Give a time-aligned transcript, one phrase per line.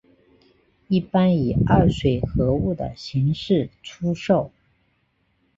[0.87, 4.51] 一般以二水合物的形式出售。